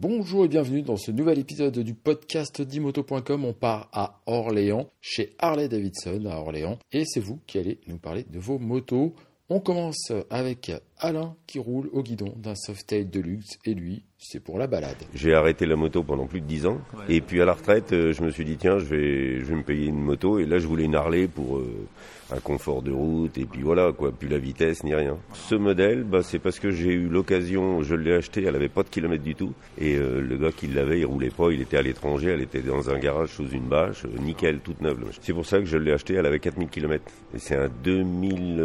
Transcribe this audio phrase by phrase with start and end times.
[0.00, 3.44] Bonjour et bienvenue dans ce nouvel épisode du podcast dimoto.com.
[3.44, 6.78] On part à Orléans, chez Harley Davidson à Orléans.
[6.90, 9.14] Et c'est vous qui allez nous parler de vos motos.
[9.50, 14.40] On commence avec Alain qui roule au guidon d'un Softail de luxe et lui, c'est
[14.40, 14.96] pour la balade.
[15.14, 16.78] J'ai arrêté la moto pendant plus de 10 ans.
[17.08, 19.54] Et puis à la retraite, euh, je me suis dit tiens, je vais, je vais
[19.54, 20.38] me payer une moto.
[20.38, 21.88] Et là je voulais une Harley pour euh,
[22.30, 23.38] un confort de route.
[23.38, 25.16] Et puis voilà quoi, plus la vitesse ni rien.
[25.32, 28.82] Ce modèle, bah, c'est parce que j'ai eu l'occasion, je l'ai acheté, elle avait pas
[28.82, 29.54] de kilomètres du tout.
[29.78, 32.60] Et euh, le gars qui l'avait, il roulait pas, il était à l'étranger, elle était
[32.60, 35.02] dans un garage sous une bâche, nickel, toute neuve.
[35.22, 37.04] C'est pour ça que je l'ai acheté, elle avait 4000 km
[37.34, 38.62] et c'est un 2000,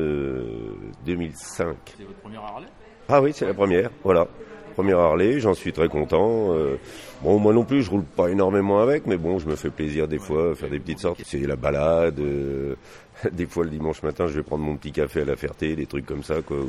[1.05, 1.75] 2005.
[2.25, 2.67] Première Harley
[3.07, 4.27] Ah oui, c'est la première, voilà.
[4.73, 6.51] Première Harley, j'en suis très content.
[6.53, 6.75] Euh,
[7.21, 10.07] bon, moi non plus, je roule pas énormément avec, mais bon, je me fais plaisir
[10.07, 11.23] des fois, faire des petites sorties.
[11.25, 12.19] C'est la balade.
[12.19, 12.75] euh,
[13.31, 15.85] des fois, le dimanche matin, je vais prendre mon petit café à la Ferté, des
[15.85, 16.67] trucs comme ça, quoi, ou,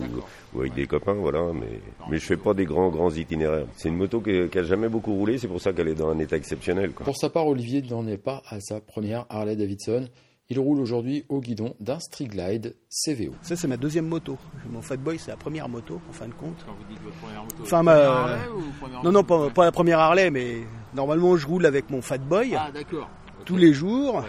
[0.55, 1.51] ou avec des copains, voilà.
[1.55, 3.67] Mais, mais je fais pas des grands, grands itinéraires.
[3.77, 6.11] C'est une moto qui, qui a jamais beaucoup roulé, c'est pour ça qu'elle est dans
[6.11, 7.05] un état exceptionnel, quoi.
[7.07, 10.07] Pour sa part, Olivier n'en est pas à sa première Harley Davidson.
[10.49, 13.33] Il roule aujourd'hui au guidon d'un Street Glide CVO.
[13.43, 14.39] Ça, c'est ma deuxième moto.
[14.71, 16.65] Mon Fatboy, c'est la première moto, en fin de compte.
[16.65, 19.65] Quand vous dites votre première moto Enfin, première ma- Harley ou première Non, non, pas
[19.65, 20.59] la première Harley, mais
[20.95, 23.11] normalement, je roule avec mon Fatboy Ah, d'accord.
[23.47, 24.25] Tous les jours.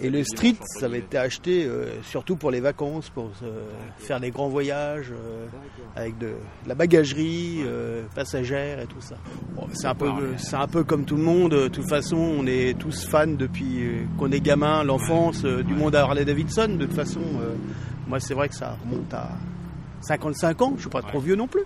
[0.00, 3.64] Et ça, le street, ça avait été acheté euh, surtout pour les vacances, pour euh,
[3.96, 5.46] faire des grands voyages euh,
[5.96, 6.34] avec de, de
[6.68, 7.62] la bagagerie
[8.14, 9.16] passagère et tout ça.
[9.54, 11.52] Bon, c'est un peu, c'est un peu comme tout le monde.
[11.52, 16.24] De toute façon, on est tous fans depuis qu'on est gamin, l'enfance du monde Harley
[16.24, 16.76] Davidson.
[16.78, 17.22] De toute façon,
[18.06, 19.30] moi, c'est vrai que ça remonte à
[20.04, 20.72] 55 ans.
[20.76, 21.64] Je suis pas trop vieux non plus.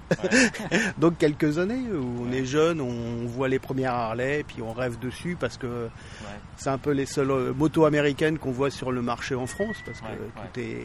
[0.98, 4.98] Donc quelques années où on est jeune, on voit les premières Harley, puis on rêve
[4.98, 5.88] dessus parce que
[6.56, 9.76] c'est un peu les seules euh, motos américaines qu'on voit sur le marché en France
[9.84, 10.82] parce que tout est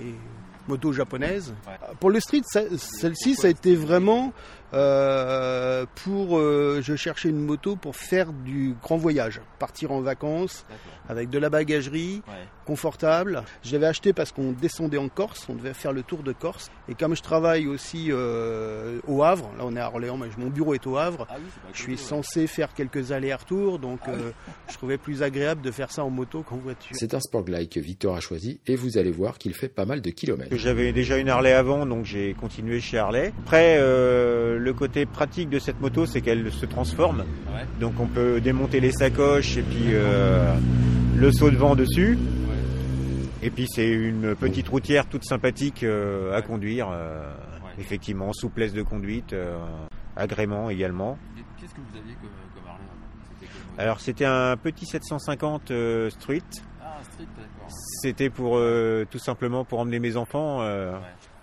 [0.68, 1.54] moto japonaise.
[2.00, 2.44] Pour le street,
[2.78, 4.32] celle-ci, ça a été vraiment
[4.74, 6.38] euh, pour.
[6.38, 10.66] euh, je cherchais une moto pour faire du grand voyage, partir en vacances
[11.10, 12.22] avec de la bagagerie.
[12.64, 13.44] Confortable.
[13.64, 16.70] Je l'avais acheté parce qu'on descendait en Corse, on devait faire le tour de Corse.
[16.90, 20.50] Et comme je travaille aussi euh, au Havre, là on est à Orléans, mais mon
[20.50, 21.98] bureau est au Havre, Ah oui, je cool, suis ouais.
[21.98, 24.32] censé faire quelques allers-retours, donc euh,
[24.70, 26.96] je trouvais plus agréable de faire ça en moto qu'en voiture.
[26.96, 29.86] C'est un Sport Glide que Victor a choisi et vous allez voir qu'il fait pas
[29.86, 30.56] mal de kilomètres.
[30.56, 33.34] J'avais déjà une Harley avant, donc j'ai continué chez Harley.
[33.44, 37.20] Après, euh, le côté pratique de cette moto, c'est qu'elle se transforme.
[37.54, 37.66] Ouais.
[37.80, 40.54] Donc on peut démonter les sacoches et puis euh,
[41.16, 42.18] le saut de vent dessus.
[43.44, 46.90] Et puis c'est une petite routière toute sympathique euh, à conduire.
[46.92, 47.32] euh,
[47.64, 47.82] Ouais.
[47.82, 49.58] Effectivement, souplesse de conduite, euh,
[50.16, 51.18] agrément également.
[51.60, 52.30] Qu'est-ce que vous aviez comme,
[52.68, 53.48] Harley
[53.80, 54.00] Alors?
[54.00, 56.42] C'était un petit 750 euh, Street.
[56.82, 57.68] Ah, street, d'accord.
[58.02, 60.62] C'était pour euh, tout simplement pour emmener mes enfants.
[60.62, 61.00] euh, Ouais.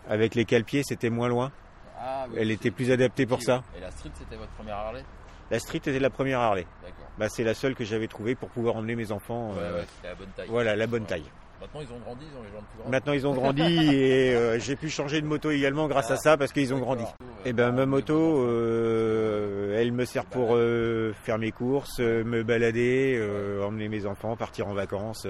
[0.08, 1.50] Avec les cale-pieds, c'était moins loin.
[1.98, 3.62] Ah, oui, Elle était plus adaptée pour ça.
[3.76, 5.02] Et la street, c'était votre première Harley?
[5.50, 6.64] La Street était la première Harley.
[6.82, 7.10] D'accord.
[7.18, 9.50] Bah, c'est la seule que j'avais trouvée pour pouvoir emmener mes enfants.
[9.50, 10.46] Ouais, la bonne taille.
[10.48, 11.24] Voilà, la bonne taille.
[11.60, 12.90] Maintenant, ils ont grandi, ils ont les jambes plus grandes.
[12.90, 13.62] Maintenant, ils ont grandi
[13.94, 17.04] et euh, j'ai pu changer de moto également grâce à ça parce qu'ils ont grandi.
[17.44, 23.20] Et ben ma moto, euh, elle me sert pour euh, faire mes courses, me balader,
[23.62, 25.26] emmener mes enfants, partir en vacances.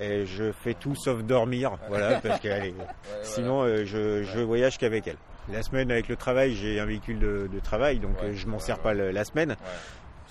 [0.00, 2.74] et je fais tout sauf dormir, voilà, parce est.
[3.22, 5.18] Sinon, je, je voyage qu'avec elle.
[5.52, 8.78] La semaine, avec le travail, j'ai un véhicule de, de travail, donc je m'en sers
[8.78, 9.56] pas la semaine.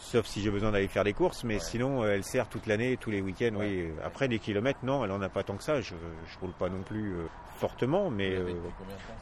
[0.03, 2.97] Sauf si j'ai besoin d'aller faire des courses, mais sinon euh, elle sert toute l'année,
[2.99, 3.53] tous les week-ends.
[3.55, 3.85] Oui.
[4.03, 5.79] Après des kilomètres, non, elle en a pas tant que ça.
[5.79, 8.51] Je, je roule pas non plus euh, fortement, mais euh,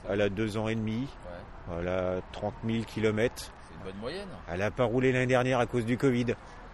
[0.10, 1.08] elle a deux ans et demi.
[1.80, 3.36] Elle a 30 000 kilomètres.
[3.68, 4.28] C'est une bonne moyenne.
[4.52, 6.28] Elle a pas roulé l'année dernière à cause du Covid.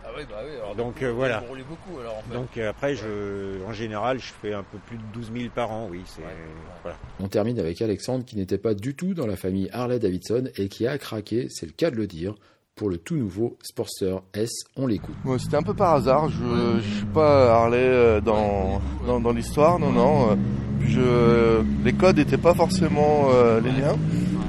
[0.08, 0.56] Ah oui, bah oui.
[0.56, 1.42] Alors, Donc, euh, voilà.
[1.68, 2.34] beaucoup alors en fait.
[2.34, 5.72] Donc euh, après, je, en général, je fais un peu plus de 12 000 par
[5.72, 5.88] an.
[5.90, 6.34] Oui, c'est Ouais, ouais.
[6.84, 6.98] voilà.
[7.20, 10.70] On termine avec Alexandre qui n'était pas du tout dans la famille Harley Davidson et
[10.70, 12.36] qui a craqué, c'est le cas de le dire,
[12.76, 14.52] pour le tout nouveau Sportster S.
[14.76, 15.16] On l'écoute.
[15.40, 16.30] C'était un peu par hasard.
[16.30, 18.82] Je, je suis pas Harley euh, dans,
[19.20, 20.32] dans, l'histoire, non, non.
[20.32, 20.36] euh,
[20.82, 23.96] je, les codes n'étaient pas forcément euh, les miens.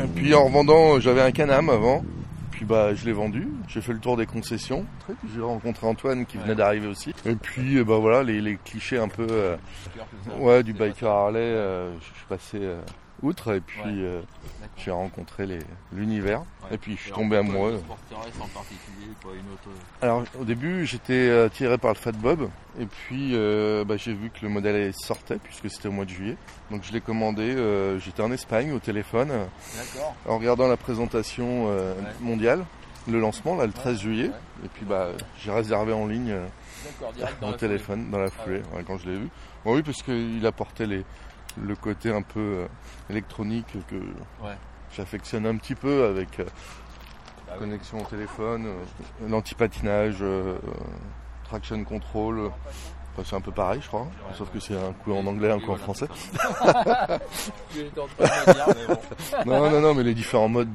[0.02, 2.04] Et puis en revendant, j'avais un Canam avant.
[2.50, 3.48] Puis bah, je l'ai vendu.
[3.68, 4.84] J'ai fait le tour des concessions.
[5.32, 7.14] J'ai rencontré Antoine qui venait d'arriver aussi.
[7.26, 9.26] Et puis bah voilà, les, clichés un peu,
[10.40, 11.54] ouais, du biker Harley.
[12.00, 12.58] je suis passé
[13.22, 13.92] outre et puis Ouais.
[13.96, 14.20] euh,
[14.76, 15.58] j'ai rencontré les-
[15.92, 16.40] l'univers.
[16.40, 16.74] Ouais.
[16.74, 17.72] Et puis je suis tombé amoureux.
[17.72, 19.78] le Sporter S en particulier, pas une autre.
[20.02, 22.48] Alors au début j'étais euh, tiré par le Fat Bob
[22.78, 26.10] et puis euh, bah, j'ai vu que le modèle sortait puisque c'était au mois de
[26.10, 26.36] juillet.
[26.70, 29.44] Donc je l'ai commandé, euh, j'étais en Espagne au téléphone euh,
[30.26, 32.02] en regardant la présentation euh, Ouais.
[32.20, 32.64] mondiale,
[33.08, 34.30] le lancement là le 13 juillet
[34.64, 35.08] et puis bah
[35.38, 36.46] j'ai réservé en ligne euh,
[37.40, 39.28] mon téléphone dans la Ah foulée quand je l'ai vu.
[39.64, 41.04] Bon, oui parce qu'il apportait les,
[41.62, 42.66] le côté un peu euh,
[43.10, 43.96] électronique que
[44.44, 44.56] Ouais.
[44.94, 46.44] j'affectionne un petit peu avec euh,
[47.58, 50.22] connexion au téléphone, euh, l'antipatinage,
[51.44, 52.50] traction control.
[53.24, 55.72] C'est un peu pareil, je crois, sauf que c'est un coup en anglais, un coup
[55.72, 56.06] en français.
[59.46, 60.72] Non, non, non, mais les différents modes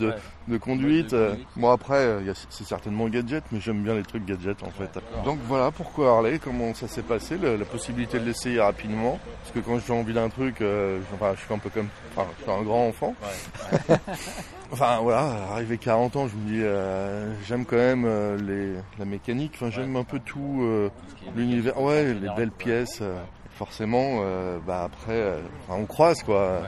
[0.48, 1.12] de, conduite.
[1.12, 1.36] De euh.
[1.56, 5.00] Bon, après, euh, c'est certainement gadget, mais j'aime bien les trucs gadgets en fait.
[5.26, 9.20] Donc voilà pourquoi Harley, comment ça s'est passé, le- la possibilité de l'essayer rapidement?
[9.44, 11.88] Parce que quand j'ai envie d'un truc, euh, je- enfin, je suis un peu comme.
[12.16, 13.16] Enfin, je suis un grand enfant.
[14.74, 15.20] Enfin voilà,
[15.52, 19.70] arrivé 40 ans, je me dis, euh, j'aime quand même euh, les, la mécanique, enfin,
[19.70, 20.66] j'aime un peu tout
[21.36, 23.00] l'univers, ouais, les général, belles pièces.
[23.02, 25.40] euh, forcément, euh, bah après, euh,
[25.70, 26.62] on croise quoi.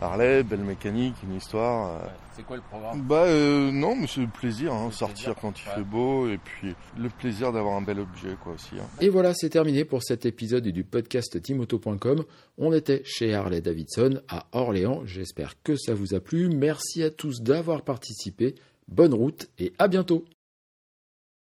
[0.00, 1.88] Harley, belle mécanique, une histoire.
[1.88, 1.98] euh.
[2.06, 2.12] Ouais.
[2.36, 5.60] C'est quoi le programme Bah euh, non, mais c'est le plaisir, hein, sortir plaisir, quand
[5.60, 5.74] il ouais.
[5.74, 8.76] fait beau, et puis le plaisir d'avoir un bel objet quoi aussi.
[8.78, 8.86] hein.
[9.00, 12.22] Et voilà, c'est terminé pour cet épisode du podcast timoto.com.
[12.58, 15.02] On était chez Harley Davidson à Orléans.
[15.04, 16.48] J'espère que ça vous a plu.
[16.48, 18.54] Merci à tous d'avoir participé.
[18.86, 20.24] Bonne route et à bientôt.